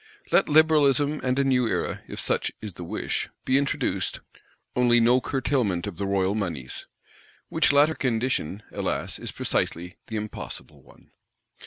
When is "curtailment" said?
5.21-5.85